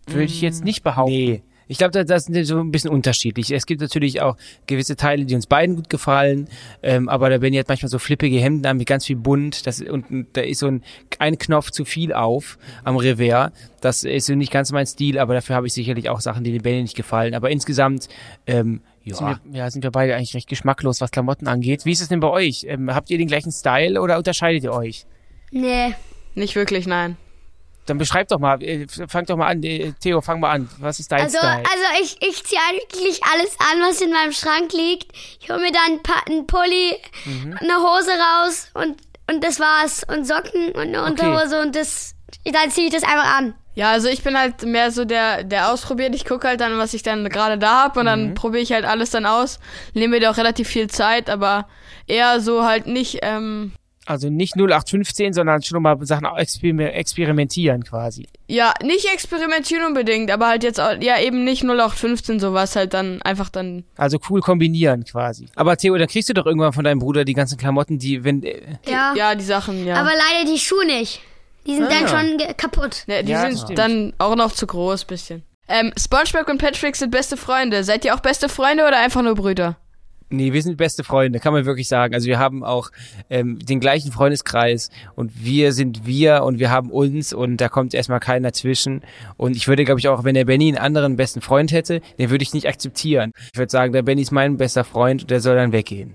Würde 0.07 0.25
ich 0.25 0.41
jetzt 0.41 0.65
nicht 0.65 0.83
behaupten. 0.83 1.13
Nee. 1.13 1.43
Ich 1.73 1.79
glaube, 1.79 1.93
das, 1.93 2.05
das 2.05 2.29
ist 2.29 2.49
so 2.49 2.61
ein 2.61 2.71
bisschen 2.71 2.91
unterschiedlich. 2.91 3.51
Es 3.51 3.65
gibt 3.65 3.81
natürlich 3.81 4.21
auch 4.21 4.37
gewisse 4.67 4.95
Teile, 4.95 5.25
die 5.25 5.35
uns 5.35 5.47
beiden 5.47 5.77
gut 5.77 5.89
gefallen, 5.89 6.49
ähm, 6.83 7.09
aber 7.09 7.31
der 7.31 7.39
Benny 7.39 7.57
hat 7.57 7.69
manchmal 7.69 7.89
so 7.89 7.99
flippige 7.99 8.39
Hemden 8.39 8.67
an 8.67 8.77
mit 8.77 8.87
ganz 8.87 9.07
viel 9.07 9.17
bunt. 9.17 9.67
Das, 9.67 9.81
und 9.81 10.27
da 10.35 10.43
ist 10.43 10.59
so 10.59 10.67
ein, 10.67 10.83
ein 11.19 11.39
Knopf 11.39 11.71
zu 11.71 11.87
viel 11.87 12.13
auf 12.13 12.59
am 12.85 12.99
Revers. 12.99 13.53
Das 13.81 14.05
ist 14.05 14.27
so 14.27 14.35
nicht 14.35 14.53
ganz 14.53 14.71
mein 14.71 14.87
Stil, 14.87 15.19
aber 15.19 15.33
dafür 15.33 15.57
habe 15.57 15.67
ich 15.67 15.73
sicherlich 15.73 16.11
auch 16.11 16.21
Sachen, 16.21 16.45
die 16.45 16.53
dem 16.53 16.63
Benny 16.63 16.83
nicht 16.83 16.95
gefallen. 16.95 17.35
Aber 17.35 17.49
insgesamt, 17.49 18.09
ähm, 18.47 18.83
Sind 19.07 19.21
ja. 19.21 19.41
wir, 19.43 19.59
ja, 19.59 19.71
sind 19.71 19.83
wir 19.83 19.91
beide 19.91 20.15
eigentlich 20.15 20.35
recht 20.35 20.51
geschmacklos, 20.51 21.01
was 21.01 21.11
Klamotten 21.11 21.49
angeht. 21.49 21.87
Wie 21.87 21.93
ist 21.93 22.03
es 22.03 22.09
denn 22.09 22.21
bei 22.21 22.29
euch? 22.29 22.67
Ähm, 22.69 22.95
habt 22.95 23.09
ihr 23.09 23.17
den 23.17 23.29
gleichen 23.29 23.51
Style 23.51 23.99
oder 23.99 24.19
unterscheidet 24.19 24.63
ihr 24.63 24.75
euch? 24.75 25.07
Nee. 25.51 25.95
Nicht 26.35 26.55
wirklich, 26.55 26.87
nein. 26.87 27.17
Dann 27.87 27.99
beschreibt 27.99 28.31
doch 28.31 28.39
mal, 28.39 28.63
äh, 28.63 28.87
fangt 29.09 29.29
doch 29.29 29.37
mal 29.37 29.49
an, 29.49 29.63
äh, 29.65 29.93
Theo, 30.01 30.21
fang 30.21 30.39
mal 30.39 30.51
an. 30.51 30.69
Was 30.79 31.01
ist 31.01 31.11
dein 31.11 31.23
Also, 31.23 31.39
Style? 31.39 31.57
also 31.57 32.03
ich, 32.03 32.17
ich 32.23 32.45
ziehe 32.45 32.61
eigentlich 32.71 33.21
alles 33.33 33.57
an, 33.59 33.81
was 33.81 34.01
in 34.01 34.13
meinem 34.13 34.33
Schrank 34.33 34.73
liegt. 34.73 35.11
Ich 35.41 35.51
hole 35.51 35.61
mir 35.61 35.73
dann 35.73 35.99
einen 36.27 36.47
Pulli, 36.47 36.97
Mhm. 37.25 37.59
eine 37.61 37.75
Hose 37.79 38.11
raus 38.13 38.69
und, 38.75 38.97
und 39.29 39.43
das 39.43 39.59
war's. 39.59 40.05
Und 40.07 40.27
Socken 40.27 40.69
und 40.73 40.79
eine 40.81 41.03
Unterhose 41.05 41.61
und 41.61 41.75
das, 41.75 42.15
dann 42.45 42.71
ziehe 42.71 42.87
ich 42.87 42.93
das 42.95 43.03
einfach 43.03 43.37
an. 43.37 43.55
Ja, 43.75 43.91
also 43.91 44.09
ich 44.09 44.23
bin 44.23 44.39
halt 44.39 44.63
mehr 44.65 44.91
so 44.91 45.05
der, 45.07 45.45
der 45.45 45.73
ausprobiert. 45.73 46.15
Ich 46.15 46.25
gucke 46.27 46.47
halt 46.47 46.61
dann, 46.61 46.77
was 46.79 46.93
ich 46.95 47.03
dann 47.03 47.27
gerade 47.31 47.57
da 47.59 47.85
hab 47.85 47.97
und 47.97 48.05
dann 48.05 48.35
probiere 48.35 48.63
ich 48.63 48.71
halt 48.73 48.85
alles 48.85 49.11
dann 49.11 49.25
aus. 49.27 49.59
Nehme 49.95 50.17
mir 50.17 50.21
da 50.21 50.31
auch 50.31 50.37
relativ 50.37 50.69
viel 50.69 50.89
Zeit, 50.91 51.31
aber 51.31 51.67
eher 52.07 52.41
so 52.41 52.65
halt 52.65 52.87
nicht, 52.87 53.21
ähm, 53.23 53.73
Also 54.05 54.31
nicht 54.31 54.57
0815, 54.57 55.33
sondern 55.33 55.63
schon 55.63 55.81
mal 55.83 55.97
Sachen 56.05 56.27
experimentieren 56.93 57.85
quasi. 57.85 58.27
ja, 58.49 58.75
nicht 58.83 59.07
experimentieren 59.13 59.85
unbedingt, 59.87 60.31
aber 60.31 60.49
halt 60.49 60.65
jetzt 60.65 60.81
auch, 60.81 60.95
ja 61.01 61.21
eben 61.21 61.45
nicht 61.45 61.63
0815 61.65 62.41
sowas, 62.41 62.75
halt 62.77 62.95
dann 62.95 63.23
einfach 63.23 63.49
dann, 63.49 63.85
Also 63.97 64.19
cool 64.29 64.41
kombinieren 64.41 65.05
quasi. 65.05 65.47
Aber 65.55 65.77
Theo, 65.77 65.97
dann 65.97 66.09
kriegst 66.09 66.29
du 66.29 66.35
doch 66.35 66.47
irgendwann 66.47 66.73
von 66.73 66.85
deinem 66.85 66.99
Bruder 66.99 67.25
die 67.25 67.35
ganzen 67.35 67.59
Klamotten, 67.59 67.99
die, 67.99 68.25
wenn, 68.25 68.43
äh, 68.43 68.61
Ja. 68.89 69.15
ja, 69.17 69.35
die 69.35 69.45
Sachen, 69.45 69.87
ja. 69.87 69.97
Aber 69.97 70.11
leider 70.11 70.51
die 70.53 70.59
Schuhe 70.59 70.85
nicht. 70.87 71.21
Die 71.67 71.77
sind 71.77 71.91
dann 71.91 72.05
Ah. 72.07 72.09
schon 72.09 72.39
ge- 72.39 72.55
kaputt. 72.57 73.05
ja, 73.07 73.23
die 73.23 73.31
Ja, 73.33 73.43
sind 73.43 73.59
stimmt. 73.61 73.79
dann 73.79 74.13
auch 74.19 74.35
noch 74.35 74.51
zu 74.53 74.67
groß, 74.67 75.05
bisschen. 75.05 75.45
Ähm, 75.69 75.93
SpongeBob 75.97 76.49
und 76.49 76.59
Patrick 76.59 76.97
sind 76.97 77.11
beste 77.13 77.37
Freunde. 77.37 77.85
Seid 77.85 78.05
ihr 78.05 78.15
auch 78.15 78.21
beste 78.21 78.49
Freunde 78.49 78.85
oder 78.87 78.99
einfach 78.99 79.23
nur 79.23 79.37
Brüder? 79.37 79.77
Nee, 80.33 80.55
wir 80.55 80.63
sind 80.63 80.79
beste 80.79 81.05
Freunde, 81.05 81.41
kann 81.41 81.53
man 81.53 81.67
wirklich 81.67 81.89
sagen. 81.89 82.15
Also 82.15 82.27
wir 82.27 82.39
haben 82.39 82.65
auch 82.65 82.91
ähm, 83.29 83.59
den 83.59 83.81
gleichen 83.81 84.13
Freundeskreis 84.13 84.91
und 85.15 85.45
wir 85.45 85.73
sind 85.73 86.07
wir 86.07 86.43
und 86.43 86.59
wir 86.59 86.71
haben 86.71 86.91
uns 86.91 87.35
und 87.35 87.59
da 87.59 87.69
kommt 87.69 87.93
erstmal 87.93 88.19
keiner 88.21 88.53
zwischen. 88.55 89.03
Und 89.37 89.57
ich 89.57 89.69
würde, 89.69 89.85
glaube 89.85 90.01
ich, 90.01 90.09
auch, 90.09 90.25
wenn 90.25 90.35
der 90.35 90.47
Benny 90.47 90.69
einen 90.69 90.79
anderen 90.79 91.17
besten 91.17 91.43
Freund 91.43 91.71
hätte, 91.71 92.01
den 92.19 92.31
würde 92.31 92.43
ich 92.43 92.55
nicht 92.55 92.67
akzeptieren. 92.67 93.33
Ich 93.53 93.59
würde 93.59 93.71
sagen, 93.71 93.93
der 93.93 94.03
Benny 94.03 94.23
ist 94.23 94.33
mein 94.33 94.57
bester 94.57 94.85
Freund 94.85 95.23
und 95.23 95.31
der 95.31 95.41
soll 95.41 95.57
dann 95.57 95.73
weggehen. 95.73 96.15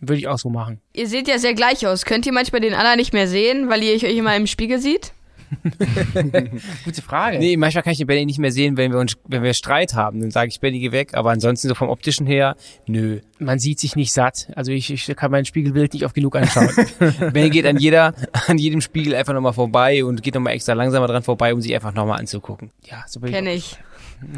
Würde 0.00 0.18
ich 0.18 0.28
auch 0.28 0.38
so 0.38 0.48
machen. 0.48 0.80
Ihr 0.94 1.06
seht 1.06 1.28
ja 1.28 1.38
sehr 1.38 1.54
gleich 1.54 1.86
aus. 1.86 2.04
Könnt 2.04 2.24
ihr 2.24 2.32
manchmal 2.32 2.60
den 2.60 2.72
anderen 2.72 2.96
nicht 2.96 3.12
mehr 3.12 3.28
sehen, 3.28 3.68
weil 3.68 3.82
ihr 3.82 3.94
euch 3.94 4.04
immer 4.04 4.34
im 4.36 4.46
Spiegel 4.46 4.78
sieht? 4.78 5.12
Gute 6.84 7.02
Frage. 7.02 7.38
Nee, 7.38 7.56
manchmal 7.56 7.82
kann 7.82 7.92
ich 7.92 7.98
den 7.98 8.06
Benny 8.06 8.26
nicht 8.26 8.38
mehr 8.38 8.52
sehen, 8.52 8.76
wenn 8.76 8.92
wir 8.92 8.98
uns, 8.98 9.16
wenn 9.26 9.42
wir 9.42 9.54
Streit 9.54 9.94
haben. 9.94 10.20
Dann 10.20 10.30
sage 10.30 10.48
ich, 10.48 10.60
Benny, 10.60 10.78
geh 10.78 10.92
weg. 10.92 11.14
Aber 11.14 11.30
ansonsten 11.30 11.68
so 11.68 11.74
vom 11.74 11.88
optischen 11.88 12.26
her, 12.26 12.56
nö. 12.86 13.20
Man 13.38 13.58
sieht 13.58 13.80
sich 13.80 13.96
nicht 13.96 14.12
satt. 14.12 14.48
Also 14.54 14.72
ich, 14.72 14.90
ich 14.90 15.06
kann 15.16 15.30
mein 15.30 15.44
Spiegelbild 15.44 15.94
nicht 15.94 16.04
oft 16.04 16.14
genug 16.14 16.36
anschauen. 16.36 16.70
Benny 17.32 17.50
geht 17.50 17.66
an 17.66 17.78
jeder, 17.78 18.14
an 18.46 18.58
jedem 18.58 18.80
Spiegel 18.80 19.14
einfach 19.14 19.32
nochmal 19.32 19.52
vorbei 19.52 20.04
und 20.04 20.22
geht 20.22 20.34
nochmal 20.34 20.54
extra 20.54 20.72
langsamer 20.74 21.06
dran 21.06 21.22
vorbei, 21.22 21.54
um 21.54 21.60
sich 21.60 21.74
einfach 21.74 21.94
nochmal 21.94 22.18
anzugucken. 22.18 22.70
ja, 22.84 23.04
so 23.06 23.20
bin 23.20 23.32
Kenne 23.32 23.54
ich. 23.54 23.72
ich. 23.72 23.78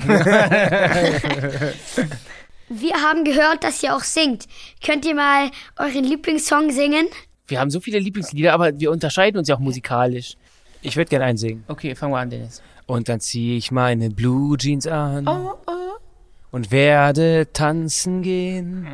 Wir 2.72 2.94
haben 2.94 3.24
gehört, 3.24 3.64
dass 3.64 3.82
ihr 3.82 3.96
auch 3.96 4.04
singt. 4.04 4.44
Könnt 4.84 5.04
ihr 5.04 5.16
mal 5.16 5.50
euren 5.76 6.04
Lieblingssong 6.04 6.70
singen? 6.70 7.08
Wir 7.48 7.58
haben 7.58 7.70
so 7.70 7.80
viele 7.80 7.98
Lieblingslieder, 7.98 8.52
aber 8.52 8.78
wir 8.78 8.92
unterscheiden 8.92 9.38
uns 9.38 9.48
ja 9.48 9.56
auch 9.56 9.60
musikalisch. 9.60 10.36
Ich 10.82 10.96
würde 10.96 11.08
gern 11.10 11.22
einsingen. 11.22 11.64
Okay, 11.68 11.94
fangen 11.94 12.12
wir 12.12 12.18
an, 12.18 12.30
Dennis. 12.30 12.62
Und 12.86 13.08
dann 13.08 13.20
ziehe 13.20 13.56
ich 13.56 13.70
meine 13.70 14.10
Blue 14.10 14.56
Jeans 14.56 14.86
an 14.86 15.26
und 16.50 16.70
werde 16.72 17.48
tanzen 17.52 18.22
gehen. 18.22 18.86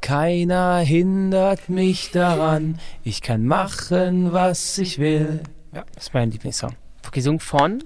Keiner 0.00 0.78
hindert 0.78 1.68
mich 1.68 2.10
daran. 2.12 2.78
Ich 3.04 3.22
kann 3.22 3.44
machen, 3.44 4.32
was 4.32 4.78
ich 4.78 4.98
will. 4.98 5.40
Ja, 5.74 5.84
das 5.94 6.04
ist 6.04 6.14
mein 6.14 6.30
Lieblingssong. 6.30 6.74
Gesungen 7.12 7.40
von? 7.40 7.82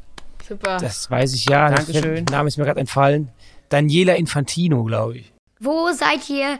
Super. 0.46 0.78
Das 0.78 1.10
weiß 1.10 1.34
ich 1.34 1.44
ja. 1.46 1.70
Das- 1.70 1.86
Dankeschön. 1.86 2.24
Der 2.26 2.36
Name 2.36 2.48
ist 2.48 2.56
mir 2.56 2.64
gerade 2.64 2.80
entfallen. 2.80 3.30
Daniela 3.68 4.16
Infantino, 4.16 4.82
glaube 4.84 5.18
ich. 5.18 5.32
Wo 5.60 5.90
seid 5.92 6.28
ihr 6.30 6.58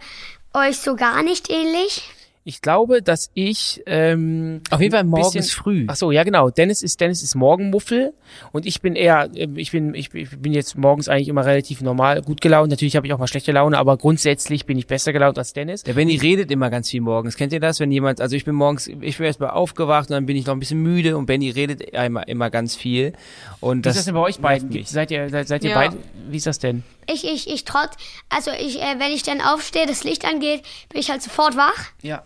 euch 0.54 0.78
so 0.78 0.94
gar 0.96 1.22
nicht 1.22 1.50
ähnlich? 1.50 2.02
Ich 2.42 2.62
glaube, 2.62 3.02
dass 3.02 3.30
ich 3.34 3.82
ähm, 3.84 4.62
Auf 4.70 4.80
jeden 4.80 4.92
Fall 4.92 5.04
morgens 5.04 5.32
bisschen- 5.34 5.62
früh. 5.62 5.84
Ach 5.88 5.94
so, 5.96 6.10
ja 6.10 6.24
genau. 6.24 6.48
Dennis 6.48 6.82
ist 6.82 6.98
Dennis 7.00 7.22
ist 7.22 7.34
Morgenmuffel 7.34 8.14
und 8.52 8.64
ich 8.64 8.80
bin 8.80 8.96
eher 8.96 9.28
ähm, 9.34 9.58
ich 9.58 9.72
bin 9.72 9.94
ich, 9.94 10.08
bin 10.10 10.52
jetzt 10.54 10.76
morgens 10.78 11.08
eigentlich 11.08 11.28
immer 11.28 11.44
relativ 11.44 11.82
normal 11.82 12.22
gut 12.22 12.40
gelaunt. 12.40 12.70
Natürlich 12.70 12.96
habe 12.96 13.06
ich 13.06 13.12
auch 13.12 13.18
mal 13.18 13.26
schlechte 13.26 13.52
Laune, 13.52 13.76
aber 13.76 13.98
grundsätzlich 13.98 14.64
bin 14.64 14.78
ich 14.78 14.86
besser 14.86 15.12
gelaunt 15.12 15.36
als 15.36 15.52
Dennis. 15.52 15.82
Der 15.82 15.92
Benny 15.92 16.16
redet 16.16 16.50
immer 16.50 16.70
ganz 16.70 16.88
viel 16.88 17.02
morgens. 17.02 17.36
Kennt 17.36 17.52
ihr 17.52 17.60
das? 17.60 17.78
Wenn 17.78 17.92
jemand, 17.92 18.22
also 18.22 18.34
ich 18.34 18.46
bin 18.46 18.54
morgens, 18.54 18.86
ich 18.86 19.18
bin 19.18 19.26
erst 19.26 19.40
mal 19.40 19.50
aufgewacht 19.50 20.08
und 20.08 20.14
dann 20.14 20.24
bin 20.24 20.36
ich 20.36 20.46
noch 20.46 20.54
ein 20.54 20.60
bisschen 20.60 20.82
müde 20.82 21.18
und 21.18 21.26
Benny 21.26 21.50
redet 21.50 21.82
immer, 21.82 22.26
immer 22.26 22.48
ganz 22.48 22.74
viel. 22.74 23.12
Und 23.60 23.78
Wie 23.78 23.82
das, 23.82 23.92
ist 23.96 23.98
das 23.98 24.04
denn 24.06 24.14
bei 24.14 24.20
euch 24.20 24.38
beiden? 24.38 24.70
mich. 24.70 24.88
Seid 24.88 25.10
ihr 25.10 25.28
seid, 25.28 25.46
seid 25.46 25.62
ihr 25.62 25.70
Ja. 25.70 25.76
beide? 25.76 25.96
Wie 26.30 26.38
ist 26.38 26.46
das 26.46 26.58
denn? 26.58 26.84
Ich, 27.12 27.24
ich, 27.24 27.50
ich 27.52 27.64
trotz, 27.64 27.90
also 28.28 28.50
ich, 28.52 28.80
äh, 28.80 28.94
wenn 28.98 29.10
ich 29.10 29.24
dann 29.24 29.40
aufstehe, 29.40 29.84
das 29.86 30.04
Licht 30.04 30.24
angeht, 30.24 30.62
bin 30.90 31.00
ich 31.00 31.10
halt 31.10 31.22
sofort 31.22 31.56
wach. 31.56 31.86
Ja. 32.02 32.22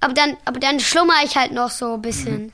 Aber 0.00 0.14
dann, 0.14 0.36
aber 0.44 0.60
dann 0.60 0.80
schlummer 0.80 1.14
ich 1.24 1.36
halt 1.36 1.52
noch 1.52 1.70
so 1.70 1.94
ein 1.94 2.02
bisschen. 2.02 2.52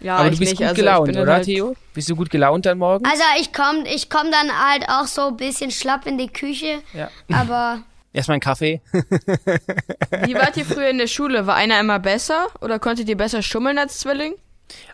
Ja, 0.00 0.16
aber 0.16 0.28
ich 0.28 0.34
du 0.34 0.38
bist 0.40 0.52
nicht. 0.52 0.58
gut 0.58 0.66
also 0.66 0.80
gelaunt, 0.80 1.16
oder 1.16 1.32
halt, 1.32 1.44
Theo? 1.44 1.76
Bist 1.94 2.08
du 2.10 2.16
gut 2.16 2.30
gelaunt 2.30 2.66
dann 2.66 2.78
morgen? 2.78 3.04
Also 3.06 3.22
ich 3.40 3.52
komm, 3.52 3.84
ich 3.84 4.10
komm 4.10 4.30
dann 4.30 4.50
halt 4.50 4.88
auch 4.88 5.06
so 5.06 5.28
ein 5.28 5.36
bisschen 5.36 5.70
schlapp 5.70 6.06
in 6.06 6.18
die 6.18 6.28
Küche. 6.28 6.82
Ja. 6.92 7.10
Aber 7.32 7.82
erstmal 8.12 8.34
einen 8.34 8.40
Kaffee. 8.40 8.80
Wie 8.92 10.34
wart 10.34 10.56
ihr 10.56 10.64
früher 10.64 10.88
in 10.88 10.98
der 10.98 11.06
Schule? 11.06 11.46
War 11.46 11.54
einer 11.54 11.78
immer 11.78 11.98
besser 11.98 12.48
oder 12.60 12.78
konntet 12.78 13.08
ihr 13.08 13.16
besser 13.16 13.42
schummeln 13.42 13.78
als 13.78 14.00
Zwilling? 14.00 14.34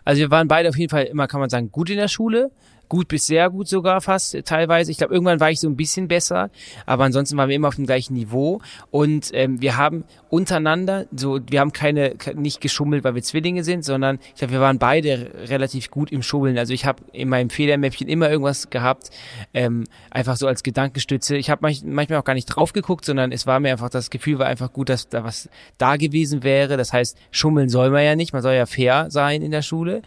Also 0.05 0.19
wir 0.19 0.31
waren 0.31 0.47
beide 0.47 0.69
auf 0.69 0.77
jeden 0.77 0.89
Fall 0.89 1.05
immer, 1.05 1.27
kann 1.27 1.39
man 1.39 1.49
sagen, 1.49 1.71
gut 1.71 1.89
in 1.89 1.97
der 1.97 2.07
Schule. 2.07 2.51
Gut 2.89 3.07
bis 3.07 3.27
sehr 3.27 3.49
gut 3.51 3.67
sogar 3.67 4.01
fast 4.01 4.35
teilweise. 4.45 4.91
Ich 4.91 4.97
glaube, 4.97 5.13
irgendwann 5.13 5.39
war 5.39 5.51
ich 5.51 5.59
so 5.59 5.69
ein 5.69 5.75
bisschen 5.75 6.07
besser, 6.07 6.49
aber 6.87 7.03
ansonsten 7.03 7.37
waren 7.37 7.47
wir 7.47 7.55
immer 7.55 7.67
auf 7.67 7.75
dem 7.75 7.85
gleichen 7.85 8.15
Niveau. 8.15 8.61
Und 8.89 9.29
ähm, 9.33 9.61
wir 9.61 9.77
haben 9.77 10.05
untereinander, 10.29 11.05
so 11.15 11.39
wir 11.49 11.59
haben 11.59 11.71
keine 11.71 12.15
ke- 12.15 12.33
nicht 12.33 12.61
geschummelt, 12.61 13.03
weil 13.03 13.13
wir 13.13 13.21
Zwillinge 13.21 13.63
sind, 13.63 13.85
sondern 13.85 14.17
ich 14.33 14.39
glaube, 14.39 14.53
wir 14.53 14.59
waren 14.59 14.79
beide 14.79 15.31
relativ 15.47 15.91
gut 15.91 16.11
im 16.11 16.23
Schummeln. 16.23 16.57
Also 16.57 16.73
ich 16.73 16.85
habe 16.85 17.03
in 17.13 17.29
meinem 17.29 17.51
Federmäppchen 17.51 18.07
immer 18.07 18.29
irgendwas 18.29 18.69
gehabt, 18.71 19.11
ähm, 19.53 19.83
einfach 20.09 20.35
so 20.35 20.47
als 20.47 20.63
Gedankenstütze. 20.63 21.37
Ich 21.37 21.49
habe 21.51 21.59
manch, 21.61 21.83
manchmal 21.85 22.19
auch 22.19 22.25
gar 22.25 22.33
nicht 22.33 22.47
drauf 22.47 22.73
geguckt, 22.73 23.05
sondern 23.05 23.31
es 23.31 23.45
war 23.45 23.59
mir 23.59 23.71
einfach 23.71 23.91
das 23.91 24.09
Gefühl 24.09 24.39
war 24.39 24.47
einfach 24.47 24.73
gut, 24.73 24.89
dass 24.89 25.09
da 25.09 25.23
was 25.23 25.47
da 25.77 25.95
gewesen 25.95 26.41
wäre. 26.41 26.75
Das 26.75 26.91
heißt, 26.91 27.15
schummeln 27.29 27.69
soll 27.69 27.91
man 27.91 28.03
ja 28.03 28.15
nicht, 28.15 28.33
man 28.33 28.41
soll 28.41 28.53
ja 28.55 28.65
fair 28.65 29.11
sein 29.11 29.43
in 29.43 29.51
der 29.51 29.61
Schule. 29.61 30.01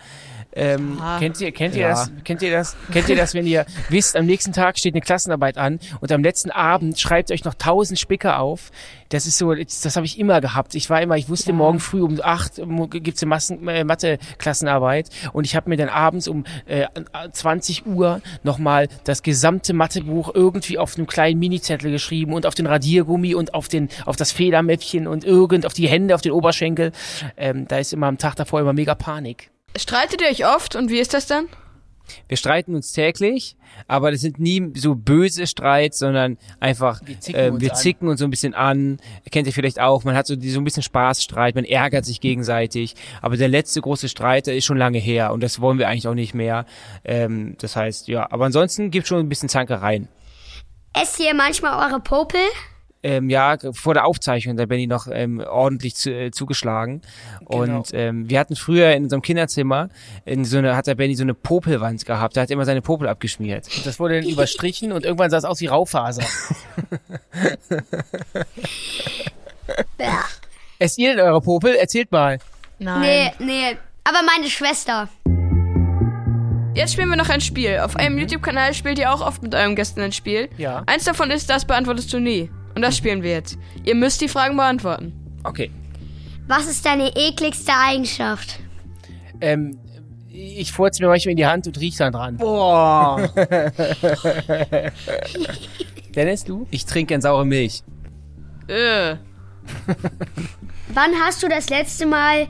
Ähm, 0.54 0.98
Ah, 1.00 1.18
Kennt 1.18 1.40
ihr, 1.40 1.50
kennt 1.52 1.74
ihr 1.74 1.82
Ja. 1.82 1.88
das, 1.90 2.10
kennt 2.24 2.42
ihr 2.42 2.50
das, 2.52 2.76
kennt 2.92 3.08
ihr 3.08 3.16
das, 3.16 3.32
wenn 3.34 3.46
ihr 3.46 3.64
wisst, 3.88 4.16
am 4.16 4.26
nächsten 4.26 4.52
Tag 4.52 4.78
steht 4.78 4.94
eine 4.94 5.00
Klassenarbeit 5.00 5.56
an 5.56 5.78
und 6.00 6.12
am 6.12 6.22
letzten 6.22 6.50
Abend 6.50 6.98
schreibt 7.00 7.30
ihr 7.30 7.34
euch 7.34 7.44
noch 7.44 7.54
tausend 7.54 7.98
Spicker 7.98 8.38
auf. 8.38 8.70
Das 9.08 9.26
ist 9.26 9.38
so, 9.38 9.54
das, 9.54 9.80
das 9.80 9.96
habe 9.96 10.06
ich 10.06 10.18
immer 10.18 10.40
gehabt. 10.40 10.74
Ich 10.74 10.88
war 10.90 11.00
immer, 11.02 11.16
ich 11.16 11.28
wusste 11.28 11.52
morgen 11.52 11.80
früh 11.80 12.02
um 12.02 12.18
acht 12.22 12.60
gibt's 12.90 13.22
eine 13.22 13.28
Massen, 13.30 13.66
äh, 13.68 13.84
Mathe-Klassenarbeit 13.84 15.08
und 15.32 15.44
ich 15.44 15.56
habe 15.56 15.68
mir 15.70 15.76
dann 15.76 15.88
abends 15.88 16.28
um 16.28 16.44
äh, 16.66 16.86
20 17.32 17.86
Uhr 17.86 18.20
nochmal 18.42 18.88
das 19.04 19.22
gesamte 19.22 19.72
Mathebuch 19.72 20.34
irgendwie 20.34 20.78
auf 20.78 20.96
einem 20.96 21.06
kleinen 21.06 21.38
Minizettel 21.38 21.90
geschrieben 21.90 22.32
und 22.32 22.46
auf 22.46 22.54
den 22.54 22.66
Radiergummi 22.66 23.34
und 23.34 23.54
auf 23.54 23.68
den, 23.68 23.88
auf 24.06 24.16
das 24.16 24.32
Federmäppchen 24.32 25.06
und 25.06 25.24
irgend 25.24 25.66
auf 25.66 25.72
die 25.74 25.88
Hände, 25.88 26.14
auf 26.14 26.20
den 26.20 26.32
Oberschenkel. 26.32 26.92
Ähm, 27.36 27.66
da 27.68 27.78
ist 27.78 27.92
immer 27.92 28.06
am 28.06 28.18
Tag 28.18 28.36
davor 28.36 28.60
immer 28.60 28.72
mega 28.72 28.94
Panik. 28.94 29.50
Streitet 29.76 30.20
ihr 30.20 30.28
euch 30.28 30.46
oft 30.46 30.76
und 30.76 30.90
wie 30.90 30.98
ist 30.98 31.14
das 31.14 31.26
dann? 31.26 31.48
Wir 32.28 32.36
streiten 32.36 32.74
uns 32.74 32.92
täglich, 32.92 33.56
aber 33.86 34.10
das 34.10 34.20
sind 34.20 34.38
nie 34.38 34.72
so 34.74 34.94
böse 34.96 35.46
Streits, 35.46 35.98
sondern 36.00 36.36
einfach 36.60 37.00
Wir 37.06 37.18
zicken 37.20 37.40
äh, 37.40 37.50
uns 37.50 37.60
wir 37.62 37.70
an. 37.70 37.76
zicken 37.76 38.08
uns 38.08 38.18
so 38.20 38.26
ein 38.26 38.30
bisschen 38.30 38.54
an. 38.54 38.98
Kennt 39.30 39.46
ihr 39.46 39.52
vielleicht 39.52 39.80
auch, 39.80 40.04
man 40.04 40.14
hat 40.16 40.26
so, 40.26 40.36
die- 40.36 40.50
so 40.50 40.60
ein 40.60 40.64
bisschen 40.64 40.82
Spaßstreit, 40.82 41.54
man 41.54 41.64
ärgert 41.64 42.04
sich 42.04 42.20
gegenseitig. 42.20 42.96
Aber 43.22 43.36
der 43.36 43.48
letzte 43.48 43.80
große 43.80 44.08
Streit, 44.08 44.46
der 44.46 44.56
ist 44.56 44.64
schon 44.64 44.76
lange 44.76 44.98
her 44.98 45.32
und 45.32 45.42
das 45.42 45.60
wollen 45.60 45.78
wir 45.78 45.88
eigentlich 45.88 46.08
auch 46.08 46.14
nicht 46.14 46.34
mehr. 46.34 46.66
Ähm, 47.04 47.56
das 47.60 47.76
heißt, 47.76 48.08
ja, 48.08 48.30
aber 48.30 48.46
ansonsten 48.46 48.90
gibt 48.90 49.06
schon 49.06 49.20
ein 49.20 49.28
bisschen 49.28 49.48
Zankereien. 49.48 50.08
esst 50.94 51.18
ihr 51.20 51.32
manchmal 51.34 51.88
eure 51.88 52.00
Popel? 52.00 52.40
Ähm, 53.04 53.28
ja, 53.30 53.56
vor 53.72 53.94
der 53.94 54.04
Aufzeichnung, 54.04 54.56
da 54.56 54.66
bin 54.66 54.78
ich 54.78 54.86
noch 54.86 55.08
ähm, 55.10 55.40
ordentlich 55.40 55.96
zu, 55.96 56.12
äh, 56.12 56.30
zugeschlagen. 56.30 57.02
Genau. 57.40 57.78
Und 57.78 57.90
ähm, 57.94 58.30
wir 58.30 58.38
hatten 58.38 58.54
früher 58.54 58.92
in 58.92 59.02
unserem 59.04 59.22
Kinderzimmer, 59.22 59.88
in 60.24 60.44
so 60.44 60.58
eine, 60.58 60.76
hat 60.76 60.86
der 60.86 60.94
Benny 60.94 61.16
so 61.16 61.24
eine 61.24 61.34
Popelwand 61.34 62.06
gehabt, 62.06 62.36
da 62.36 62.42
hat 62.42 62.50
er 62.50 62.54
immer 62.54 62.64
seine 62.64 62.80
Popel 62.80 63.08
abgeschmiert. 63.08 63.66
Und 63.76 63.84
das 63.86 63.98
wurde 63.98 64.20
dann 64.20 64.28
überstrichen 64.30 64.92
und 64.92 65.04
irgendwann 65.04 65.30
sah 65.30 65.38
es 65.38 65.44
aus 65.44 65.60
wie 65.60 65.66
Raufaser. 65.66 66.22
Esst 70.78 70.98
ihr 70.98 71.16
denn 71.16 71.24
eure 71.24 71.40
Popel? 71.40 71.74
Erzählt 71.74 72.12
mal. 72.12 72.38
Nein. 72.78 73.00
Nee, 73.00 73.32
nee. 73.38 73.76
Aber 74.04 74.20
meine 74.24 74.48
Schwester. 74.48 75.08
Jetzt 76.74 76.94
spielen 76.94 77.08
wir 77.10 77.16
noch 77.16 77.28
ein 77.28 77.40
Spiel. 77.40 77.80
Auf 77.80 77.96
eurem 77.96 78.16
YouTube-Kanal 78.18 78.74
spielt 78.74 78.98
ihr 78.98 79.12
auch 79.12 79.20
oft 79.20 79.42
mit 79.42 79.54
euren 79.54 79.76
Gästen 79.76 80.00
ein 80.00 80.12
Spiel. 80.12 80.48
Ja. 80.56 80.82
Eins 80.86 81.04
davon 81.04 81.30
ist, 81.30 81.50
das 81.50 81.66
beantwortest 81.66 82.12
du 82.12 82.18
nie. 82.18 82.50
Und 82.74 82.82
das 82.82 82.96
spielen 82.96 83.22
wir 83.22 83.30
jetzt. 83.32 83.58
Ihr 83.84 83.94
müsst 83.94 84.20
die 84.20 84.28
Fragen 84.28 84.56
beantworten. 84.56 85.12
Okay. 85.44 85.70
Was 86.48 86.66
ist 86.66 86.84
deine 86.84 87.14
ekligste 87.14 87.72
Eigenschaft? 87.72 88.58
Ähm, 89.40 89.78
ich 90.28 90.72
furze 90.72 91.02
mir 91.02 91.08
manchmal 91.08 91.32
in 91.32 91.36
die 91.36 91.46
Hand 91.46 91.66
und 91.66 91.78
riech 91.78 91.96
dann 91.96 92.12
dran. 92.12 92.36
Boah. 92.36 93.30
Dennis, 96.14 96.44
du? 96.44 96.66
Ich 96.70 96.86
trinke 96.86 97.08
gern 97.08 97.20
saure 97.20 97.44
Milch. 97.44 97.82
Äh. 98.68 99.16
Wann 100.94 101.14
hast 101.22 101.42
du 101.42 101.48
das 101.48 101.68
letzte 101.70 102.06
Mal 102.06 102.48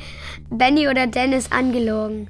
Benny 0.51 0.89
oder 0.89 1.07
Dennis 1.07 1.51
angelogen? 1.51 2.29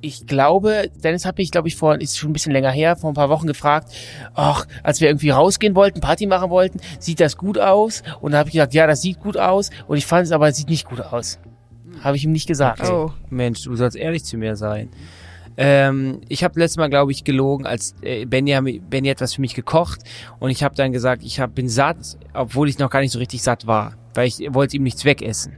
Ich 0.00 0.26
glaube, 0.26 0.90
Dennis 1.02 1.24
hat 1.24 1.38
mich, 1.38 1.50
glaube 1.50 1.68
ich, 1.68 1.76
vor, 1.76 2.00
ist 2.00 2.18
schon 2.18 2.30
ein 2.30 2.32
bisschen 2.32 2.52
länger 2.52 2.70
her, 2.70 2.96
vor 2.96 3.10
ein 3.10 3.14
paar 3.14 3.28
Wochen 3.28 3.46
gefragt, 3.46 3.92
ach, 4.34 4.66
als 4.82 5.00
wir 5.00 5.08
irgendwie 5.08 5.30
rausgehen 5.30 5.74
wollten, 5.74 6.00
Party 6.00 6.26
machen 6.26 6.50
wollten, 6.50 6.80
sieht 7.00 7.18
das 7.20 7.36
gut 7.36 7.58
aus? 7.58 8.02
Und 8.20 8.32
da 8.32 8.38
habe 8.38 8.48
ich 8.48 8.54
gesagt, 8.54 8.74
ja, 8.74 8.86
das 8.86 9.02
sieht 9.02 9.20
gut 9.20 9.36
aus. 9.36 9.70
Und 9.88 9.96
ich 9.96 10.06
fand 10.06 10.26
es 10.26 10.32
aber, 10.32 10.48
es 10.48 10.56
sieht 10.56 10.68
nicht 10.68 10.86
gut 10.86 11.00
aus. 11.00 11.40
Habe 12.00 12.16
ich 12.16 12.24
ihm 12.24 12.32
nicht 12.32 12.46
gesagt. 12.46 12.88
Oh. 12.88 13.10
Mensch, 13.28 13.62
du 13.64 13.74
sollst 13.74 13.96
ehrlich 13.96 14.24
zu 14.24 14.36
mir 14.36 14.54
sein. 14.54 14.90
Ähm, 15.60 16.20
ich 16.28 16.44
habe 16.44 16.60
letztes 16.60 16.76
Mal, 16.76 16.88
glaube 16.88 17.10
ich, 17.10 17.24
gelogen, 17.24 17.66
als 17.66 17.96
äh, 18.02 18.24
Benny, 18.26 18.78
Benny 18.78 19.08
etwas 19.08 19.34
für 19.34 19.40
mich 19.40 19.56
gekocht 19.56 20.02
und 20.38 20.50
ich 20.50 20.62
habe 20.62 20.76
dann 20.76 20.92
gesagt, 20.92 21.24
ich 21.24 21.40
hab, 21.40 21.56
bin 21.56 21.68
satt, 21.68 22.16
obwohl 22.32 22.68
ich 22.68 22.78
noch 22.78 22.90
gar 22.90 23.00
nicht 23.00 23.10
so 23.10 23.18
richtig 23.18 23.42
satt 23.42 23.66
war, 23.66 23.94
weil 24.14 24.28
ich 24.28 24.38
wollte 24.54 24.76
ihm 24.76 24.84
nichts 24.84 25.04
wegessen. 25.04 25.56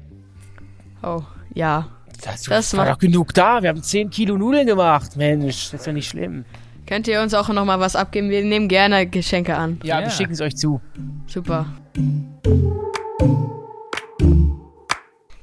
Oh. 1.02 1.20
Ja. 1.52 1.88
Das, 2.24 2.42
Das 2.42 2.76
war 2.76 2.86
doch 2.86 2.98
genug 2.98 3.32
da. 3.34 3.62
Wir 3.62 3.68
haben 3.70 3.82
10 3.82 4.10
Kilo 4.10 4.36
Nudeln 4.36 4.66
gemacht. 4.66 5.16
Mensch, 5.16 5.70
das 5.70 5.80
ist 5.80 5.86
ja 5.86 5.92
nicht 5.92 6.08
schlimm. 6.08 6.44
Könnt 6.86 7.06
ihr 7.08 7.20
uns 7.22 7.34
auch 7.34 7.48
noch 7.48 7.64
mal 7.64 7.78
was 7.80 7.94
abgeben? 7.96 8.30
Wir 8.30 8.42
nehmen 8.44 8.68
gerne 8.68 9.06
Geschenke 9.06 9.56
an. 9.56 9.78
Ja, 9.84 10.00
Ja. 10.00 10.06
wir 10.06 10.10
schicken 10.10 10.32
es 10.32 10.40
euch 10.40 10.56
zu. 10.56 10.80
Super. 11.26 11.66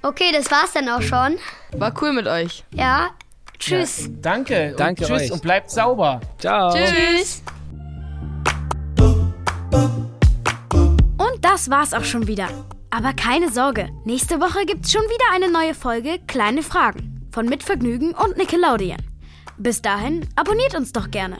Okay, 0.01 0.31
das 0.33 0.51
war's 0.51 0.73
dann 0.73 0.87
auch 0.89 1.01
schon. 1.01 1.37
War 1.77 1.93
cool 2.01 2.13
mit 2.13 2.27
euch. 2.27 2.63
Ja. 2.71 3.09
Tschüss. 3.59 4.09
Danke. 4.21 4.73
Danke 4.77 5.03
und 5.05 5.07
tschüss 5.09 5.21
euch. 5.23 5.31
und 5.31 5.41
bleibt 5.41 5.71
sauber. 5.71 6.21
Ciao. 6.37 6.71
Tschüss. 6.73 7.41
Und 11.17 11.41
das 11.41 11.69
war's 11.69 11.93
auch 11.93 12.03
schon 12.03 12.27
wieder. 12.27 12.47
Aber 12.97 13.13
keine 13.13 13.49
Sorge, 13.51 13.89
nächste 14.05 14.41
Woche 14.41 14.65
gibt's 14.65 14.91
schon 14.91 15.03
wieder 15.03 15.35
eine 15.35 15.51
neue 15.51 15.75
Folge 15.75 16.17
Kleine 16.25 16.63
Fragen 16.63 17.29
von 17.31 17.45
Mitvergnügen 17.45 18.15
und 18.15 18.37
Nickelodeon. 18.37 18.97
Bis 19.59 19.83
dahin 19.83 20.27
abonniert 20.35 20.73
uns 20.73 20.93
doch 20.93 21.11
gerne, 21.11 21.37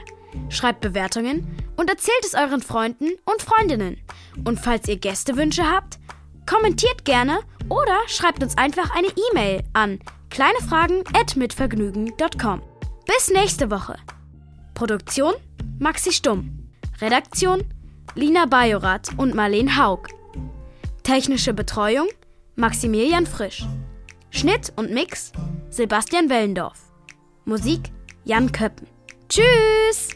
schreibt 0.50 0.82
Bewertungen 0.82 1.48
und 1.76 1.90
erzählt 1.90 2.24
es 2.24 2.36
euren 2.36 2.62
Freunden 2.62 3.10
und 3.26 3.42
Freundinnen. 3.42 3.98
Und 4.46 4.60
falls 4.60 4.88
ihr 4.88 4.98
Gästewünsche 4.98 5.68
habt, 5.68 5.98
kommentiert 6.46 7.06
gerne 7.06 7.40
oder 7.70 7.98
schreibt 8.06 8.44
uns 8.44 8.56
einfach 8.56 8.96
eine 8.96 9.08
E-Mail 9.08 9.64
an 9.74 9.98
kleinefragen@mitvergnügen.com. 10.30 12.62
Bis 13.08 13.32
nächste 13.32 13.72
Woche. 13.72 13.98
Produktion 14.76 15.34
Maxi 15.80 16.12
Stumm. 16.12 16.70
Redaktion 17.02 17.64
Lina 18.14 18.46
Bajorath 18.46 19.10
und 19.18 19.34
Marleen 19.34 19.76
Haug. 19.76 20.08
Technische 21.08 21.54
Betreuung 21.54 22.10
Maximilian 22.58 23.26
Frisch. 23.26 23.66
Schnitt 24.30 24.74
und 24.76 24.92
Mix 24.92 25.32
Sebastian 25.70 26.30
Wellendorf. 26.30 26.92
Musik 27.46 27.94
Jan 28.26 28.52
Köppen. 28.52 28.90
Tschüss! 29.30 30.10